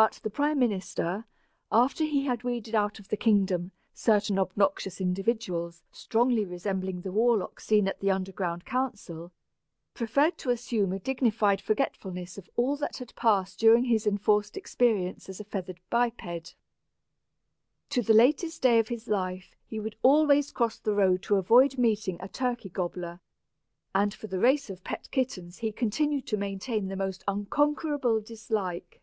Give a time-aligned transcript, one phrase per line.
[0.00, 1.24] But the prime minister,
[1.72, 7.66] after he had weeded out of the kingdom certain obnoxious individuals strongly resembling the warlocks
[7.66, 9.32] seen at the underground council,
[9.94, 15.28] preferred to assume a dignified forgetfulness of all that had passed during his enforced experience
[15.28, 16.54] as a feathered biped.
[17.90, 21.76] To the latest day of his life he would always cross the road to avoid
[21.76, 23.18] meeting a turkey gobbler,
[23.96, 29.02] and for the race of pet kittens he continued to maintain the most unconquerable dislike.